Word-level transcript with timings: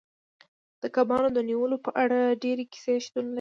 د 0.81 0.83
کبانو 0.95 1.29
د 1.33 1.39
نیولو 1.49 1.77
په 1.85 1.91
اړه 2.03 2.19
ډیرې 2.43 2.63
کیسې 2.71 2.95
شتون 3.05 3.25
لري 3.25 3.29